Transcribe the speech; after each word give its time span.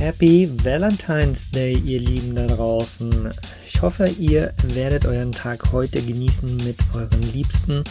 Happy 0.00 0.48
Valentine's 0.64 1.50
Day, 1.50 1.74
ihr 1.74 2.00
Lieben 2.00 2.34
da 2.34 2.46
draußen. 2.46 3.28
Ich 3.66 3.82
hoffe, 3.82 4.08
ihr 4.18 4.50
werdet 4.62 5.04
euren 5.04 5.30
Tag 5.30 5.72
heute 5.72 6.00
genießen 6.00 6.56
mit 6.64 6.78
euren 6.94 7.20
Liebsten. 7.34 7.84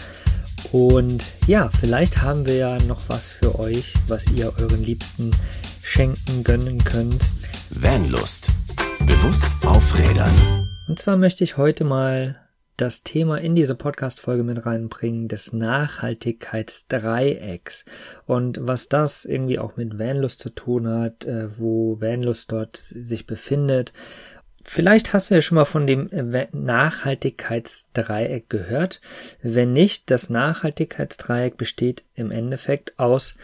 Und 0.71 1.31
ja, 1.45 1.69
vielleicht 1.79 2.23
haben 2.23 2.47
wir 2.47 2.55
ja 2.55 2.79
noch 2.79 3.01
was 3.09 3.27
für 3.27 3.59
euch, 3.59 3.93
was 4.07 4.25
ihr 4.35 4.51
euren 4.57 4.83
Liebsten 4.83 5.29
schenken, 5.83 6.43
gönnen 6.43 6.83
könnt. 6.83 7.21
Vanlust. 7.69 8.47
Bewusst 9.05 9.51
aufrädern. 9.63 10.67
Und 10.87 10.97
zwar 10.97 11.15
möchte 11.15 11.43
ich 11.43 11.57
heute 11.57 11.83
mal 11.83 12.37
das 12.79 13.03
Thema 13.03 13.39
in 13.39 13.55
diese 13.55 13.75
Podcast-Folge 13.75 14.43
mit 14.43 14.65
reinbringen 14.65 15.27
des 15.27 15.51
Nachhaltigkeitsdreiecks 15.51 17.83
und 18.25 18.57
was 18.61 18.87
das 18.87 19.25
irgendwie 19.25 19.59
auch 19.59 19.75
mit 19.75 19.99
Vanlust 19.99 20.39
zu 20.39 20.49
tun 20.49 20.87
hat, 20.87 21.25
äh, 21.25 21.49
wo 21.57 21.99
Vanlust 21.99 22.49
dort 22.51 22.77
sich 22.77 23.27
befindet. 23.27 23.91
Vielleicht 24.63 25.11
hast 25.13 25.29
du 25.29 25.35
ja 25.35 25.41
schon 25.41 25.55
mal 25.55 25.65
von 25.65 25.85
dem 25.87 26.07
Nachhaltigkeitsdreieck 26.51 28.49
gehört. 28.49 29.01
Wenn 29.41 29.73
nicht, 29.73 30.09
das 30.11 30.29
Nachhaltigkeitsdreieck 30.29 31.57
besteht 31.57 32.03
im 32.13 32.31
Endeffekt 32.31 32.97
aus 32.99 33.35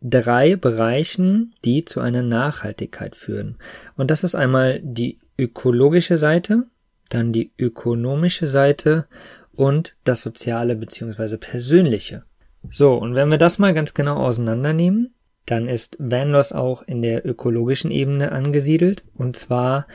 drei 0.00 0.56
Bereichen, 0.56 1.54
die 1.64 1.84
zu 1.84 2.00
einer 2.00 2.22
Nachhaltigkeit 2.22 3.14
führen. 3.14 3.58
Und 3.96 4.10
das 4.10 4.24
ist 4.24 4.34
einmal 4.34 4.80
die 4.82 5.20
ökologische 5.38 6.18
Seite, 6.18 6.64
dann 7.10 7.32
die 7.32 7.52
ökonomische 7.58 8.46
Seite 8.46 9.06
und 9.54 9.96
das 10.04 10.22
soziale 10.22 10.74
bzw. 10.76 11.36
persönliche. 11.36 12.24
So, 12.70 12.94
und 12.94 13.14
wenn 13.14 13.30
wir 13.30 13.38
das 13.38 13.58
mal 13.58 13.74
ganz 13.74 13.94
genau 13.94 14.16
auseinandernehmen, 14.16 15.14
dann 15.46 15.68
ist 15.68 15.96
Vanloss 15.98 16.52
auch 16.52 16.82
in 16.82 17.02
der 17.02 17.26
ökologischen 17.26 17.90
Ebene 17.90 18.32
angesiedelt. 18.32 19.04
Und 19.14 19.36
zwar 19.36 19.86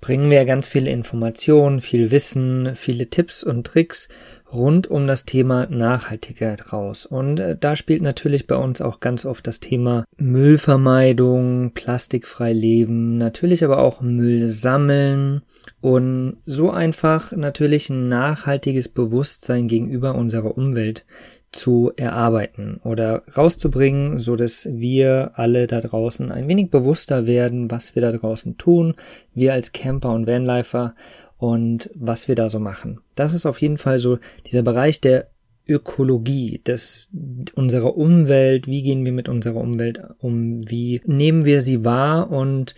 bringen 0.00 0.30
wir 0.30 0.44
ganz 0.44 0.68
viele 0.68 0.90
Informationen, 0.90 1.80
viel 1.80 2.10
Wissen, 2.10 2.74
viele 2.76 3.08
Tipps 3.10 3.42
und 3.42 3.66
Tricks 3.66 4.08
rund 4.52 4.86
um 4.86 5.06
das 5.06 5.24
Thema 5.24 5.66
Nachhaltigkeit 5.66 6.72
raus. 6.72 7.04
Und 7.04 7.38
äh, 7.38 7.56
da 7.58 7.76
spielt 7.76 8.02
natürlich 8.02 8.46
bei 8.46 8.56
uns 8.56 8.80
auch 8.80 9.00
ganz 9.00 9.24
oft 9.24 9.46
das 9.46 9.60
Thema 9.60 10.04
Müllvermeidung, 10.16 11.72
plastikfrei 11.72 12.52
leben, 12.52 13.18
natürlich 13.18 13.64
aber 13.64 13.78
auch 13.78 14.00
Müll 14.00 14.48
sammeln 14.48 15.42
und 15.80 16.38
so 16.46 16.70
einfach 16.70 17.32
natürlich 17.32 17.90
ein 17.90 18.08
nachhaltiges 18.08 18.88
Bewusstsein 18.88 19.68
gegenüber 19.68 20.14
unserer 20.14 20.56
Umwelt 20.56 21.04
zu 21.52 21.92
erarbeiten 21.96 22.80
oder 22.84 23.22
rauszubringen, 23.36 24.18
so 24.18 24.36
dass 24.36 24.68
wir 24.70 25.32
alle 25.34 25.66
da 25.66 25.80
draußen 25.80 26.30
ein 26.30 26.46
wenig 26.48 26.70
bewusster 26.70 27.26
werden, 27.26 27.70
was 27.70 27.94
wir 27.94 28.02
da 28.02 28.12
draußen 28.12 28.58
tun, 28.58 28.94
wir 29.34 29.54
als 29.54 29.72
Camper 29.72 30.12
und 30.12 30.26
Vanlifer 30.26 30.94
und 31.38 31.90
was 31.94 32.28
wir 32.28 32.34
da 32.34 32.48
so 32.48 32.58
machen. 32.58 33.00
Das 33.14 33.32
ist 33.32 33.46
auf 33.46 33.60
jeden 33.60 33.78
Fall 33.78 33.98
so 33.98 34.18
dieser 34.46 34.62
Bereich 34.62 35.00
der 35.00 35.30
Ökologie, 35.66 36.60
des, 36.66 37.10
unserer 37.54 37.96
Umwelt, 37.96 38.66
wie 38.66 38.82
gehen 38.82 39.04
wir 39.04 39.12
mit 39.12 39.28
unserer 39.28 39.60
Umwelt 39.60 40.00
um, 40.18 40.68
wie 40.68 41.02
nehmen 41.04 41.44
wir 41.44 41.60
sie 41.60 41.84
wahr 41.84 42.30
und 42.30 42.74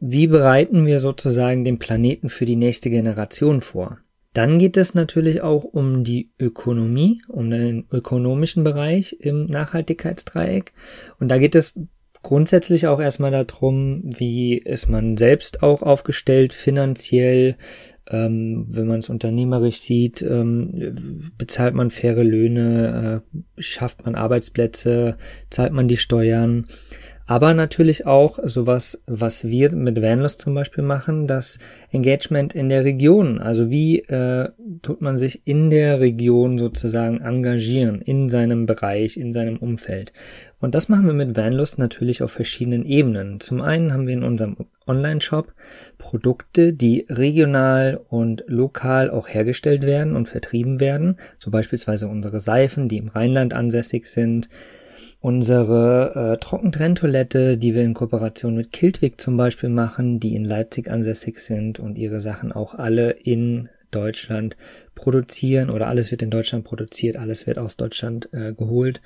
wie 0.00 0.28
bereiten 0.28 0.86
wir 0.86 1.00
sozusagen 1.00 1.64
den 1.64 1.78
Planeten 1.78 2.28
für 2.28 2.46
die 2.46 2.56
nächste 2.56 2.90
Generation 2.90 3.60
vor. 3.60 3.98
Dann 4.34 4.58
geht 4.58 4.76
es 4.76 4.94
natürlich 4.94 5.42
auch 5.42 5.64
um 5.64 6.04
die 6.04 6.30
Ökonomie, 6.38 7.22
um 7.28 7.50
den 7.50 7.86
ökonomischen 7.90 8.62
Bereich 8.62 9.16
im 9.20 9.46
Nachhaltigkeitsdreieck. 9.46 10.72
Und 11.18 11.28
da 11.28 11.38
geht 11.38 11.54
es 11.54 11.72
grundsätzlich 12.22 12.86
auch 12.86 13.00
erstmal 13.00 13.30
darum, 13.30 14.02
wie 14.04 14.58
ist 14.58 14.88
man 14.88 15.16
selbst 15.16 15.62
auch 15.62 15.82
aufgestellt, 15.82 16.52
finanziell, 16.52 17.56
ähm, 18.10 18.66
wenn 18.68 18.86
man 18.86 19.00
es 19.00 19.08
unternehmerisch 19.08 19.80
sieht, 19.80 20.22
ähm, 20.22 21.30
bezahlt 21.36 21.74
man 21.74 21.90
faire 21.90 22.24
Löhne, 22.24 23.22
äh, 23.34 23.62
schafft 23.62 24.04
man 24.04 24.14
Arbeitsplätze, 24.14 25.16
zahlt 25.50 25.72
man 25.72 25.88
die 25.88 25.96
Steuern 25.96 26.66
aber 27.28 27.52
natürlich 27.52 28.06
auch 28.06 28.38
sowas, 28.42 29.02
was 29.06 29.46
wir 29.46 29.72
mit 29.72 30.00
Vanlust 30.00 30.40
zum 30.40 30.54
Beispiel 30.54 30.82
machen, 30.82 31.26
das 31.26 31.58
Engagement 31.92 32.54
in 32.54 32.70
der 32.70 32.84
Region. 32.84 33.38
Also 33.38 33.68
wie 33.68 33.98
äh, 33.98 34.48
tut 34.80 35.02
man 35.02 35.18
sich 35.18 35.42
in 35.46 35.68
der 35.68 36.00
Region 36.00 36.58
sozusagen 36.58 37.18
engagieren, 37.20 38.00
in 38.00 38.30
seinem 38.30 38.64
Bereich, 38.64 39.18
in 39.18 39.34
seinem 39.34 39.58
Umfeld. 39.58 40.14
Und 40.58 40.74
das 40.74 40.88
machen 40.88 41.04
wir 41.04 41.12
mit 41.12 41.36
Vanlust 41.36 41.78
natürlich 41.78 42.22
auf 42.22 42.32
verschiedenen 42.32 42.86
Ebenen. 42.86 43.40
Zum 43.40 43.60
einen 43.60 43.92
haben 43.92 44.06
wir 44.06 44.14
in 44.14 44.24
unserem 44.24 44.56
Online-Shop 44.86 45.52
Produkte, 45.98 46.72
die 46.72 47.04
regional 47.10 48.00
und 48.08 48.42
lokal 48.46 49.10
auch 49.10 49.28
hergestellt 49.28 49.82
werden 49.82 50.16
und 50.16 50.30
vertrieben 50.30 50.80
werden. 50.80 51.18
So 51.38 51.50
beispielsweise 51.50 52.08
unsere 52.08 52.40
Seifen, 52.40 52.88
die 52.88 52.96
im 52.96 53.08
Rheinland 53.08 53.52
ansässig 53.52 54.06
sind 54.06 54.48
unsere 55.20 56.34
äh, 56.34 56.36
Trockentrenntoilette, 56.38 57.58
die 57.58 57.74
wir 57.74 57.82
in 57.82 57.94
Kooperation 57.94 58.54
mit 58.54 58.72
Kiltwig 58.72 59.20
zum 59.20 59.36
Beispiel 59.36 59.68
machen, 59.68 60.20
die 60.20 60.34
in 60.34 60.44
Leipzig 60.44 60.90
ansässig 60.90 61.40
sind 61.40 61.78
und 61.78 61.98
ihre 61.98 62.20
Sachen 62.20 62.52
auch 62.52 62.74
alle 62.74 63.10
in 63.10 63.68
Deutschland 63.90 64.56
produzieren 64.94 65.70
oder 65.70 65.86
alles 65.88 66.10
wird 66.10 66.22
in 66.22 66.30
Deutschland 66.30 66.64
produziert, 66.64 67.16
alles 67.16 67.46
wird 67.46 67.58
aus 67.58 67.76
Deutschland 67.76 68.28
äh, 68.32 68.52
geholt. 68.52 69.00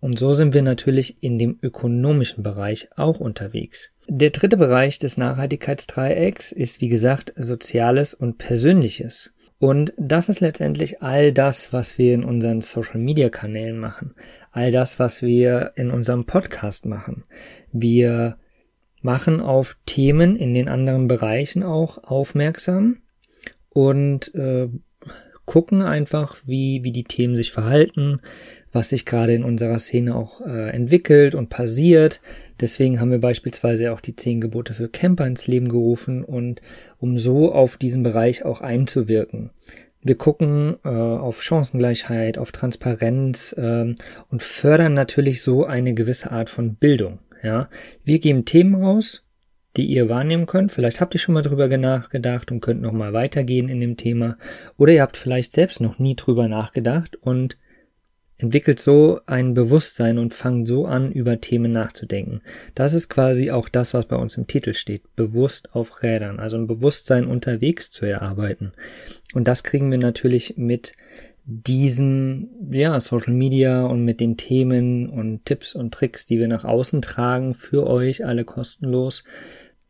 Und 0.00 0.18
so 0.18 0.34
sind 0.34 0.52
wir 0.52 0.62
natürlich 0.62 1.22
in 1.22 1.38
dem 1.38 1.58
ökonomischen 1.62 2.42
Bereich 2.42 2.88
auch 2.96 3.20
unterwegs. 3.20 3.90
Der 4.06 4.30
dritte 4.30 4.58
Bereich 4.58 4.98
des 4.98 5.16
Nachhaltigkeitsdreiecks 5.16 6.52
ist, 6.52 6.80
wie 6.80 6.88
gesagt, 6.88 7.32
Soziales 7.36 8.12
und 8.12 8.36
Persönliches. 8.36 9.32
Und 9.64 9.94
das 9.96 10.28
ist 10.28 10.40
letztendlich 10.40 11.00
all 11.00 11.32
das, 11.32 11.72
was 11.72 11.96
wir 11.96 12.12
in 12.12 12.22
unseren 12.22 12.60
Social-Media-Kanälen 12.60 13.78
machen, 13.78 14.14
all 14.52 14.70
das, 14.70 14.98
was 14.98 15.22
wir 15.22 15.72
in 15.76 15.90
unserem 15.90 16.26
Podcast 16.26 16.84
machen. 16.84 17.24
Wir 17.72 18.36
machen 19.00 19.40
auf 19.40 19.78
Themen 19.86 20.36
in 20.36 20.52
den 20.52 20.68
anderen 20.68 21.08
Bereichen 21.08 21.62
auch 21.62 21.96
aufmerksam 22.04 22.98
und 23.70 24.34
äh, 24.34 24.68
gucken 25.46 25.82
einfach, 25.82 26.36
wie, 26.44 26.84
wie 26.84 26.92
die 26.92 27.04
Themen 27.04 27.36
sich 27.36 27.52
verhalten, 27.52 28.20
was 28.72 28.88
sich 28.88 29.04
gerade 29.04 29.34
in 29.34 29.44
unserer 29.44 29.78
Szene 29.78 30.14
auch 30.14 30.40
äh, 30.40 30.70
entwickelt 30.70 31.34
und 31.34 31.50
passiert. 31.50 32.20
Deswegen 32.60 33.00
haben 33.00 33.10
wir 33.10 33.20
beispielsweise 33.20 33.92
auch 33.92 34.00
die 34.00 34.16
zehn 34.16 34.40
Gebote 34.40 34.74
für 34.74 34.88
Camper 34.88 35.26
ins 35.26 35.46
Leben 35.46 35.68
gerufen 35.68 36.24
und 36.24 36.60
um 36.98 37.18
so 37.18 37.52
auf 37.52 37.76
diesen 37.76 38.02
Bereich 38.02 38.44
auch 38.44 38.60
einzuwirken. 38.60 39.50
Wir 40.02 40.16
gucken 40.16 40.76
äh, 40.84 40.88
auf 40.88 41.42
Chancengleichheit, 41.42 42.36
auf 42.36 42.52
Transparenz 42.52 43.54
ähm, 43.58 43.96
und 44.30 44.42
fördern 44.42 44.92
natürlich 44.92 45.42
so 45.42 45.64
eine 45.64 45.94
gewisse 45.94 46.30
Art 46.30 46.50
von 46.50 46.74
Bildung. 46.74 47.20
Ja, 47.42 47.68
wir 48.04 48.18
geben 48.20 48.44
Themen 48.44 48.74
raus, 48.74 49.23
die 49.76 49.86
ihr 49.86 50.08
wahrnehmen 50.08 50.46
könnt. 50.46 50.72
Vielleicht 50.72 51.00
habt 51.00 51.14
ihr 51.14 51.20
schon 51.20 51.34
mal 51.34 51.42
drüber 51.42 51.68
nachgedacht 51.76 52.50
und 52.50 52.60
könnt 52.60 52.82
noch 52.82 52.92
mal 52.92 53.12
weitergehen 53.12 53.68
in 53.68 53.80
dem 53.80 53.96
Thema. 53.96 54.36
Oder 54.76 54.92
ihr 54.92 55.02
habt 55.02 55.16
vielleicht 55.16 55.52
selbst 55.52 55.80
noch 55.80 55.98
nie 55.98 56.14
drüber 56.14 56.48
nachgedacht 56.48 57.16
und 57.16 57.56
entwickelt 58.36 58.80
so 58.80 59.20
ein 59.26 59.54
Bewusstsein 59.54 60.18
und 60.18 60.34
fangt 60.34 60.66
so 60.66 60.86
an, 60.86 61.12
über 61.12 61.40
Themen 61.40 61.72
nachzudenken. 61.72 62.40
Das 62.74 62.92
ist 62.92 63.08
quasi 63.08 63.50
auch 63.50 63.68
das, 63.68 63.94
was 63.94 64.06
bei 64.06 64.16
uns 64.16 64.36
im 64.36 64.46
Titel 64.46 64.74
steht. 64.74 65.14
Bewusst 65.16 65.74
auf 65.74 66.02
Rädern, 66.02 66.40
also 66.40 66.56
ein 66.56 66.66
Bewusstsein 66.66 67.26
unterwegs 67.26 67.90
zu 67.90 68.06
erarbeiten. 68.06 68.72
Und 69.34 69.46
das 69.46 69.62
kriegen 69.62 69.90
wir 69.90 69.98
natürlich 69.98 70.54
mit 70.56 70.94
diesen, 71.46 72.70
ja, 72.72 72.98
Social 73.00 73.34
Media 73.34 73.84
und 73.84 74.04
mit 74.04 74.20
den 74.20 74.36
Themen 74.36 75.08
und 75.08 75.44
Tipps 75.44 75.74
und 75.74 75.92
Tricks, 75.92 76.26
die 76.26 76.38
wir 76.38 76.48
nach 76.48 76.64
außen 76.64 77.02
tragen, 77.02 77.54
für 77.54 77.86
euch 77.86 78.24
alle 78.24 78.44
kostenlos, 78.44 79.24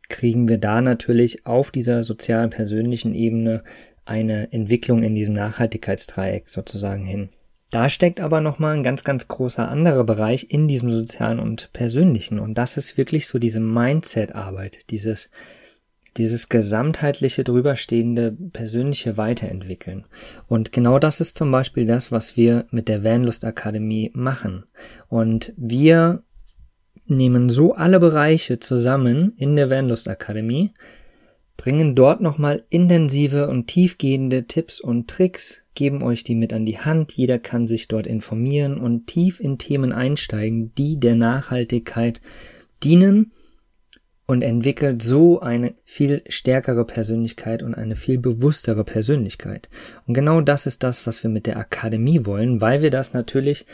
kriegen 0.09 0.47
wir 0.47 0.57
da 0.57 0.81
natürlich 0.81 1.45
auf 1.45 1.71
dieser 1.71 2.03
sozialen, 2.03 2.49
persönlichen 2.49 3.13
Ebene 3.13 3.63
eine 4.05 4.51
Entwicklung 4.51 5.01
in 5.01 5.15
diesem 5.15 5.33
Nachhaltigkeitsdreieck 5.33 6.49
sozusagen 6.49 7.05
hin. 7.05 7.29
Da 7.71 7.89
steckt 7.89 8.19
aber 8.19 8.41
nochmal 8.41 8.75
ein 8.75 8.83
ganz, 8.83 9.03
ganz 9.03 9.27
großer 9.27 9.67
anderer 9.67 10.03
Bereich 10.03 10.47
in 10.49 10.67
diesem 10.67 10.91
sozialen 10.91 11.39
und 11.39 11.73
persönlichen. 11.73 12.39
Und 12.39 12.57
das 12.57 12.77
ist 12.77 12.97
wirklich 12.97 13.27
so 13.27 13.39
diese 13.39 13.59
Mindset-Arbeit, 13.59 14.91
dieses 14.91 15.29
dieses 16.17 16.49
gesamtheitliche 16.49 17.43
drüberstehende 17.43 18.35
persönliche 18.53 19.17
Weiterentwickeln. 19.17 20.05
Und 20.47 20.71
genau 20.71 20.99
das 20.99 21.19
ist 21.19 21.37
zum 21.37 21.51
Beispiel 21.51 21.85
das, 21.85 22.11
was 22.11 22.37
wir 22.37 22.65
mit 22.71 22.87
der 22.87 23.03
Vanlust 23.03 23.43
Akademie 23.43 24.11
machen. 24.13 24.65
Und 25.09 25.53
wir 25.57 26.23
nehmen 27.07 27.49
so 27.49 27.73
alle 27.73 27.99
Bereiche 27.99 28.59
zusammen 28.59 29.33
in 29.37 29.55
der 29.55 29.69
Vanlust 29.69 30.07
Akademie, 30.07 30.71
bringen 31.57 31.95
dort 31.95 32.21
nochmal 32.21 32.63
intensive 32.69 33.47
und 33.47 33.67
tiefgehende 33.67 34.45
Tipps 34.45 34.81
und 34.81 35.09
Tricks, 35.09 35.63
geben 35.73 36.03
euch 36.03 36.23
die 36.23 36.35
mit 36.35 36.53
an 36.53 36.65
die 36.65 36.79
Hand, 36.79 37.11
jeder 37.13 37.39
kann 37.39 37.67
sich 37.67 37.87
dort 37.87 38.07
informieren 38.07 38.77
und 38.77 39.07
tief 39.07 39.39
in 39.39 39.57
Themen 39.57 39.91
einsteigen, 39.91 40.73
die 40.75 40.99
der 40.99 41.15
Nachhaltigkeit 41.15 42.21
dienen 42.83 43.31
und 44.27 44.41
entwickelt 44.41 45.01
so 45.03 45.39
eine 45.39 45.75
viel 45.83 46.23
stärkere 46.27 46.85
Persönlichkeit 46.85 47.61
und 47.61 47.75
eine 47.75 47.95
viel 47.95 48.17
bewusstere 48.17 48.83
Persönlichkeit. 48.83 49.69
Und 50.07 50.15
genau 50.15 50.41
das 50.41 50.65
ist 50.65 50.81
das, 50.83 51.05
was 51.05 51.23
wir 51.23 51.29
mit 51.29 51.45
der 51.45 51.57
Akademie 51.57 52.25
wollen, 52.25 52.59
weil 52.59 52.81
wir 52.81 52.89
das 52.89 53.13
natürlich 53.13 53.65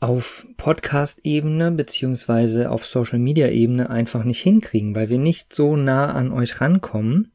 auf 0.00 0.46
Podcast-Ebene 0.56 1.70
beziehungsweise 1.72 2.70
auf 2.70 2.86
Social-Media-Ebene 2.86 3.90
einfach 3.90 4.24
nicht 4.24 4.40
hinkriegen, 4.40 4.94
weil 4.94 5.10
wir 5.10 5.18
nicht 5.18 5.54
so 5.54 5.76
nah 5.76 6.12
an 6.12 6.32
euch 6.32 6.60
rankommen, 6.60 7.32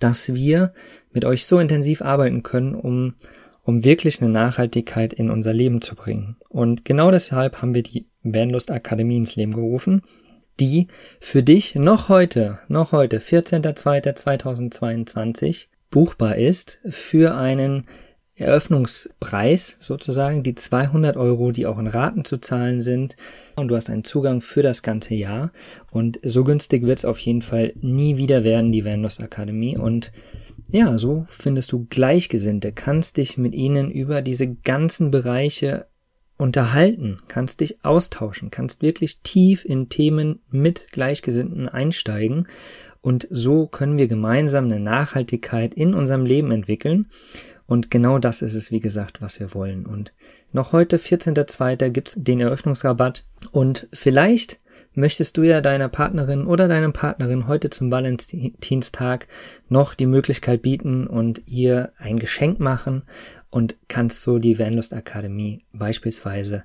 dass 0.00 0.34
wir 0.34 0.74
mit 1.12 1.24
euch 1.24 1.46
so 1.46 1.60
intensiv 1.60 2.02
arbeiten 2.02 2.42
können, 2.42 2.74
um, 2.74 3.14
um 3.62 3.84
wirklich 3.84 4.20
eine 4.20 4.30
Nachhaltigkeit 4.30 5.12
in 5.12 5.30
unser 5.30 5.52
Leben 5.52 5.80
zu 5.80 5.94
bringen. 5.94 6.36
Und 6.48 6.84
genau 6.84 7.12
deshalb 7.12 7.62
haben 7.62 7.74
wir 7.74 7.84
die 7.84 8.08
Vanlust 8.24 8.72
Akademie 8.72 9.18
ins 9.18 9.36
Leben 9.36 9.52
gerufen, 9.54 10.02
die 10.60 10.86
für 11.20 11.42
dich 11.42 11.74
noch 11.74 12.08
heute, 12.08 12.60
noch 12.68 12.92
heute, 12.92 13.18
14.02.2022 13.18 15.66
buchbar 15.90 16.36
ist 16.36 16.78
für 16.88 17.34
einen 17.34 17.86
Eröffnungspreis 18.34 19.76
sozusagen, 19.80 20.42
die 20.42 20.54
200 20.54 21.16
Euro, 21.16 21.52
die 21.52 21.66
auch 21.66 21.78
in 21.78 21.86
Raten 21.86 22.24
zu 22.24 22.38
zahlen 22.38 22.80
sind. 22.80 23.16
Und 23.56 23.68
du 23.68 23.76
hast 23.76 23.90
einen 23.90 24.04
Zugang 24.04 24.40
für 24.40 24.62
das 24.62 24.82
ganze 24.82 25.14
Jahr. 25.14 25.52
Und 25.90 26.18
so 26.22 26.42
günstig 26.42 26.84
wird 26.84 26.98
es 26.98 27.04
auf 27.04 27.18
jeden 27.18 27.42
Fall 27.42 27.74
nie 27.80 28.16
wieder 28.16 28.42
werden, 28.42 28.72
die 28.72 28.84
Vanlos 28.84 29.20
Akademie. 29.20 29.76
Und 29.76 30.12
ja, 30.70 30.96
so 30.96 31.26
findest 31.28 31.72
du 31.72 31.86
Gleichgesinnte, 31.90 32.72
kannst 32.72 33.18
dich 33.18 33.36
mit 33.36 33.54
ihnen 33.54 33.90
über 33.90 34.22
diese 34.22 34.48
ganzen 34.48 35.10
Bereiche 35.10 35.86
unterhalten, 36.42 37.20
kannst 37.28 37.60
dich 37.60 37.84
austauschen, 37.84 38.50
kannst 38.50 38.82
wirklich 38.82 39.20
tief 39.20 39.64
in 39.64 39.88
Themen 39.88 40.40
mit 40.50 40.88
Gleichgesinnten 40.92 41.68
einsteigen 41.68 42.48
und 43.00 43.26
so 43.30 43.66
können 43.66 43.96
wir 43.96 44.08
gemeinsam 44.08 44.66
eine 44.66 44.80
Nachhaltigkeit 44.80 45.72
in 45.74 45.94
unserem 45.94 46.26
Leben 46.26 46.50
entwickeln 46.50 47.06
und 47.66 47.90
genau 47.90 48.18
das 48.18 48.42
ist 48.42 48.54
es, 48.54 48.70
wie 48.70 48.80
gesagt, 48.80 49.22
was 49.22 49.40
wir 49.40 49.54
wollen. 49.54 49.86
Und 49.86 50.12
noch 50.52 50.72
heute, 50.72 50.98
14.02., 50.98 51.88
gibt's 51.88 52.14
den 52.18 52.40
Eröffnungsrabatt. 52.40 53.24
Und 53.50 53.88
vielleicht 53.94 54.58
möchtest 54.94 55.36
du 55.36 55.42
ja 55.42 55.60
deiner 55.60 55.88
Partnerin 55.88 56.46
oder 56.46 56.68
deinem 56.68 56.92
Partnerin 56.92 57.48
heute 57.48 57.70
zum 57.70 57.90
Valentinstag 57.90 59.26
noch 59.68 59.94
die 59.94 60.06
Möglichkeit 60.06 60.62
bieten 60.62 61.06
und 61.06 61.42
ihr 61.46 61.92
ein 61.96 62.18
Geschenk 62.18 62.60
machen 62.60 63.02
und 63.50 63.76
kannst 63.88 64.22
so 64.22 64.38
die 64.38 64.58
Vanlust 64.58 64.94
Akademie 64.94 65.64
beispielsweise 65.72 66.64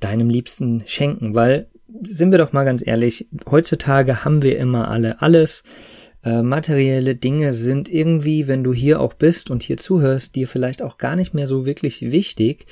deinem 0.00 0.30
Liebsten 0.30 0.84
schenken, 0.86 1.34
weil 1.34 1.68
sind 2.02 2.30
wir 2.30 2.38
doch 2.38 2.52
mal 2.52 2.64
ganz 2.64 2.86
ehrlich, 2.86 3.28
heutzutage 3.50 4.24
haben 4.24 4.42
wir 4.42 4.58
immer 4.58 4.88
alle 4.88 5.22
alles 5.22 5.62
äh, 6.24 6.42
materielle 6.42 7.14
Dinge 7.14 7.54
sind 7.54 7.88
irgendwie, 7.88 8.48
wenn 8.48 8.64
du 8.64 8.74
hier 8.74 9.00
auch 9.00 9.14
bist 9.14 9.50
und 9.50 9.62
hier 9.62 9.76
zuhörst, 9.76 10.34
dir 10.34 10.48
vielleicht 10.48 10.82
auch 10.82 10.98
gar 10.98 11.16
nicht 11.16 11.32
mehr 11.32 11.46
so 11.46 11.64
wirklich 11.64 12.02
wichtig. 12.02 12.66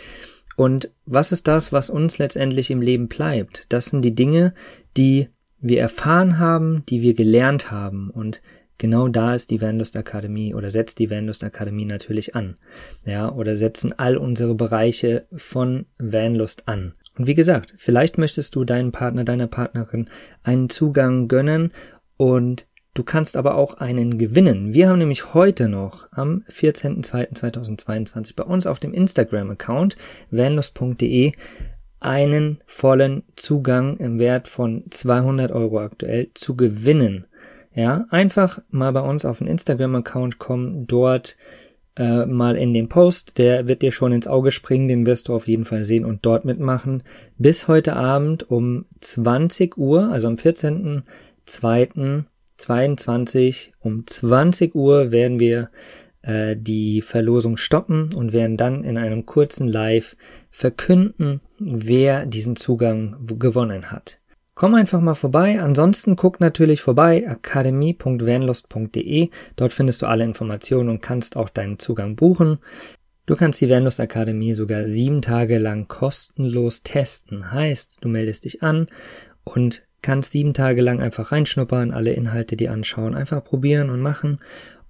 Und 0.57 0.91
was 1.05 1.33
ist 1.33 1.47
das, 1.47 1.71
was 1.71 1.91
uns 1.91 2.19
letztendlich 2.19 2.71
im 2.71 2.81
Leben 2.81 3.09
bleibt? 3.09 3.67
Das 3.69 3.87
sind 3.87 4.03
die 4.03 4.15
Dinge, 4.15 4.55
die 4.97 5.29
wir 5.61 5.81
erfahren 5.81 6.39
haben, 6.39 6.85
die 6.89 7.03
wir 7.03 7.15
gelernt 7.15 7.71
haben. 7.71 8.11
Und 8.11 8.41
genau 8.79 9.09
da 9.09 9.35
ist 9.35 9.51
die 9.51 9.61
Vanlust 9.61 9.97
Akademie 9.97 10.55
oder 10.55 10.71
setzt 10.71 10.99
die 10.99 11.11
Vanlust 11.11 11.45
Akademie 11.45 11.85
natürlich 11.85 12.35
an. 12.35 12.57
Ja, 13.05 13.31
oder 13.31 13.55
setzen 13.55 13.93
all 13.97 14.17
unsere 14.17 14.55
Bereiche 14.55 15.27
von 15.35 15.87
Vanlust 15.99 16.67
an. 16.67 16.95
Und 17.19 17.27
wie 17.27 17.35
gesagt, 17.35 17.75
vielleicht 17.77 18.19
möchtest 18.19 18.55
du 18.55 18.65
deinen 18.65 18.93
Partner, 18.93 19.25
deiner 19.25 19.47
Partnerin 19.47 20.09
einen 20.43 20.69
Zugang 20.69 21.29
gönnen 21.29 21.73
und 22.17 22.67
Du 22.97 23.05
kannst 23.05 23.37
aber 23.37 23.57
auch 23.57 23.75
einen 23.75 24.17
gewinnen. 24.17 24.73
Wir 24.73 24.89
haben 24.89 24.99
nämlich 24.99 25.35
heute 25.35 25.69
noch 25.69 26.09
am 26.13 26.45
14.02.2022 26.51 28.35
bei 28.35 28.43
uns 28.43 28.67
auf 28.67 28.79
dem 28.79 28.95
Instagram-Account 28.95 29.99
vanlust.de 30.31 31.33
einen 32.01 32.63
vollen 32.65 33.25
Zugang 33.37 33.99
im 33.99 34.19
Wert 34.19 34.49
von 34.49 34.85
200 34.89 35.53
Euro 35.53 35.81
aktuell 35.81 36.31
zu 36.33 36.57
gewinnen. 36.57 37.27
Ja, 37.75 38.07
einfach 38.09 38.61
mal 38.71 38.93
bei 38.93 39.03
uns 39.03 39.27
auf 39.27 39.39
den 39.39 39.47
Instagram-Account 39.47 40.39
kommen, 40.39 40.87
dort 40.87 41.37
äh, 41.97 42.25
mal 42.25 42.57
in 42.57 42.73
den 42.73 42.89
Post, 42.89 43.37
der 43.37 43.69
wird 43.69 43.83
dir 43.83 43.93
schon 43.93 44.13
ins 44.13 44.27
Auge 44.27 44.51
springen, 44.53 44.89
den 44.89 45.05
wirst 45.05 45.29
du 45.29 45.35
auf 45.35 45.47
jeden 45.47 45.67
Fall 45.67 45.85
sehen 45.85 46.07
und 46.07 46.25
dort 46.25 46.47
mitmachen. 46.47 47.03
Bis 47.37 47.69
heute 47.69 47.95
Abend 47.95 48.51
um 48.51 48.87
20 49.01 49.77
Uhr, 49.77 50.09
also 50.11 50.29
am 50.29 50.37
14.02. 50.37 52.25
22 52.59 53.73
um 53.81 54.07
20 54.07 54.75
Uhr 54.75 55.11
werden 55.11 55.41
wir 55.41 55.71
äh, 56.23 56.57
die 56.57 57.03
Verlosung 57.03 57.57
stoppen 57.57 58.15
und 58.15 58.33
werden 58.33 58.57
dann 58.57 58.85
in 58.85 58.97
einem 58.99 59.27
kurzen 59.27 59.67
Live 59.69 60.17
verkünden, 60.51 61.41
wer 61.59 62.25
diesen 62.27 62.57
Zugang 62.57 63.17
gewonnen 63.39 63.93
hat. 63.93 64.21
Komm 64.55 64.75
einfach 64.75 65.01
mal 65.03 65.15
vorbei. 65.15 65.61
Ansonsten 65.61 66.17
guck 66.17 66.41
natürlich 66.41 66.81
vorbei 66.81 67.29
akademie.vanlust.de. 67.29 69.29
Dort 69.55 69.75
findest 69.75 70.01
du 70.01 70.07
alle 70.07 70.25
Informationen 70.25 70.89
und 70.89 71.03
kannst 71.03 71.37
auch 71.37 71.51
deinen 71.51 71.79
Zugang 71.79 72.17
buchen. 72.17 72.57
Du 73.27 73.37
kannst 73.37 73.61
die 73.61 73.69
Vanlust 73.69 74.01
Akademie 74.01 74.55
sogar 74.55 74.89
sieben 74.89 75.21
Tage 75.21 75.59
lang 75.59 75.89
kostenlos 75.89 76.83
testen. 76.83 77.53
Heißt, 77.53 77.99
du 78.01 78.09
meldest 78.09 78.47
dich 78.47 78.63
an 78.63 78.87
und 79.45 79.83
kannst 80.07 80.31
sieben 80.31 80.55
Tage 80.55 80.83
lang 80.83 81.03
einfach 81.03 81.33
reinschnuppern, 81.33 81.91
alle 81.91 82.13
Inhalte 82.13 82.57
dir 82.57 82.71
anschauen, 82.71 83.17
einfach 83.17 83.43
probieren 83.43 83.91
und 83.91 84.01
machen. 84.01 84.39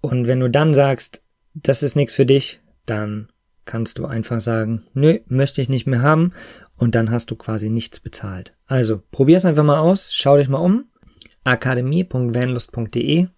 Und 0.02 0.26
wenn 0.26 0.40
du 0.40 0.50
dann 0.50 0.74
sagst, 0.74 1.22
das 1.54 1.82
ist 1.82 1.96
nichts 1.96 2.12
für 2.12 2.26
dich, 2.26 2.60
dann 2.84 3.30
kannst 3.64 3.96
du 3.96 4.04
einfach 4.04 4.40
sagen, 4.40 4.82
nö, 4.92 5.20
möchte 5.26 5.62
ich 5.62 5.70
nicht 5.70 5.86
mehr 5.86 6.02
haben 6.02 6.34
und 6.76 6.94
dann 6.94 7.10
hast 7.10 7.30
du 7.30 7.36
quasi 7.36 7.70
nichts 7.70 7.98
bezahlt. 7.98 8.52
Also, 8.66 9.00
probier's 9.10 9.46
einfach 9.46 9.64
mal 9.64 9.78
aus, 9.78 10.10
schau 10.12 10.36
dich 10.36 10.50
mal 10.50 10.58
um. 10.58 10.84
akademie.vanlust.de 11.44 13.28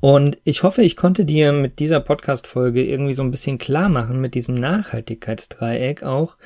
und 0.00 0.38
ich 0.42 0.64
hoffe, 0.64 0.82
ich 0.82 0.96
konnte 0.96 1.24
dir 1.24 1.52
mit 1.52 1.78
dieser 1.78 2.00
Podcast-Folge 2.00 2.84
irgendwie 2.84 3.14
so 3.14 3.22
ein 3.22 3.30
bisschen 3.30 3.58
klar 3.58 3.88
machen, 3.88 4.20
mit 4.20 4.34
diesem 4.34 4.56
Nachhaltigkeitsdreieck 4.56 6.02
auch, 6.02 6.36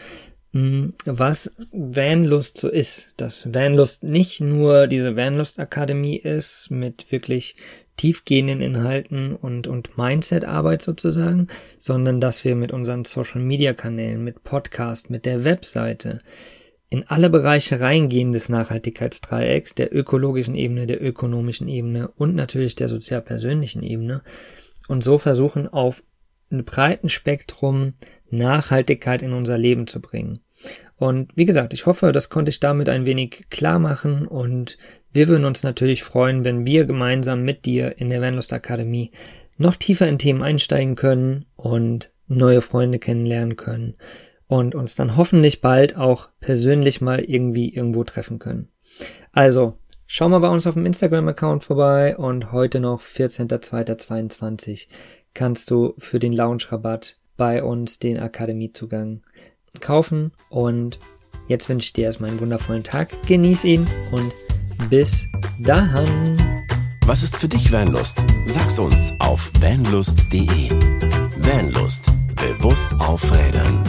was 0.52 1.52
Vanlust 1.72 2.58
so 2.58 2.68
ist. 2.68 3.14
Dass 3.16 3.52
Vanlust 3.52 4.02
nicht 4.02 4.40
nur 4.40 4.86
diese 4.86 5.16
Vanlust 5.16 5.58
Akademie 5.58 6.16
ist 6.16 6.70
mit 6.70 7.10
wirklich 7.12 7.56
tiefgehenden 7.96 8.60
Inhalten 8.60 9.34
und, 9.34 9.66
und 9.66 9.98
Mindset-Arbeit 9.98 10.82
sozusagen, 10.82 11.48
sondern 11.78 12.20
dass 12.20 12.44
wir 12.44 12.54
mit 12.54 12.72
unseren 12.72 13.04
Social-Media-Kanälen, 13.04 14.22
mit 14.22 14.44
Podcast, 14.44 15.10
mit 15.10 15.26
der 15.26 15.44
Webseite 15.44 16.20
in 16.90 17.06
alle 17.06 17.28
Bereiche 17.28 17.80
reingehen 17.80 18.32
des 18.32 18.48
Nachhaltigkeitsdreiecks, 18.48 19.74
der 19.74 19.94
ökologischen 19.94 20.54
Ebene, 20.54 20.86
der 20.86 21.02
ökonomischen 21.02 21.68
Ebene 21.68 22.08
und 22.08 22.34
natürlich 22.34 22.76
der 22.76 22.88
sozial-persönlichen 22.88 23.82
Ebene 23.82 24.22
und 24.86 25.04
so 25.04 25.18
versuchen 25.18 25.68
auf 25.68 26.02
einem 26.50 26.64
breiten 26.64 27.10
Spektrum 27.10 27.92
Nachhaltigkeit 28.30 29.22
in 29.22 29.32
unser 29.32 29.58
Leben 29.58 29.86
zu 29.86 30.00
bringen. 30.00 30.40
Und 30.96 31.30
wie 31.36 31.44
gesagt, 31.44 31.72
ich 31.72 31.86
hoffe, 31.86 32.10
das 32.12 32.28
konnte 32.28 32.50
ich 32.50 32.58
damit 32.58 32.88
ein 32.88 33.06
wenig 33.06 33.46
klar 33.50 33.78
machen 33.78 34.26
und 34.26 34.76
wir 35.12 35.28
würden 35.28 35.44
uns 35.44 35.62
natürlich 35.62 36.02
freuen, 36.02 36.44
wenn 36.44 36.66
wir 36.66 36.84
gemeinsam 36.84 37.44
mit 37.44 37.64
dir 37.64 37.98
in 37.98 38.10
der 38.10 38.20
Vanlust 38.20 38.52
Akademie 38.52 39.12
noch 39.58 39.76
tiefer 39.76 40.08
in 40.08 40.18
Themen 40.18 40.42
einsteigen 40.42 40.96
können 40.96 41.46
und 41.56 42.10
neue 42.26 42.60
Freunde 42.60 42.98
kennenlernen 42.98 43.56
können 43.56 43.94
und 44.48 44.74
uns 44.74 44.94
dann 44.96 45.16
hoffentlich 45.16 45.60
bald 45.60 45.96
auch 45.96 46.28
persönlich 46.40 47.00
mal 47.00 47.20
irgendwie 47.20 47.72
irgendwo 47.72 48.02
treffen 48.02 48.38
können. 48.38 48.68
Also, 49.32 49.78
schau 50.06 50.28
mal 50.28 50.40
bei 50.40 50.48
uns 50.48 50.66
auf 50.66 50.74
dem 50.74 50.86
Instagram-Account 50.86 51.64
vorbei 51.64 52.16
und 52.16 52.50
heute 52.50 52.80
noch 52.80 53.02
14.02.22 53.02 54.88
kannst 55.34 55.70
du 55.70 55.94
für 55.98 56.18
den 56.18 56.32
Lounge-Rabatt 56.32 57.18
bei 57.38 57.64
uns 57.64 57.98
den 57.98 58.18
Akademiezugang 58.18 59.22
kaufen. 59.80 60.32
Und 60.50 60.98
jetzt 61.46 61.70
wünsche 61.70 61.86
ich 61.86 61.92
dir 61.94 62.04
erstmal 62.04 62.28
einen 62.28 62.40
wundervollen 62.40 62.84
Tag. 62.84 63.08
Genieß 63.26 63.64
ihn 63.64 63.86
und 64.12 64.30
bis 64.90 65.24
dahin. 65.58 66.36
Was 67.06 67.22
ist 67.22 67.36
für 67.36 67.48
dich 67.48 67.72
Vanlust? 67.72 68.22
Sag's 68.46 68.78
uns 68.78 69.14
auf 69.20 69.50
vanlust.de. 69.58 70.70
Vanlust. 71.38 72.12
Bewusst 72.36 72.92
aufrädern. 73.00 73.82